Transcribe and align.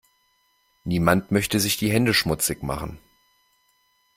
Niemand 0.83 1.29
möchte 1.29 1.59
sich 1.59 1.77
die 1.77 1.91
Hände 1.91 2.15
schmutzig 2.15 2.63
machen. 2.63 2.97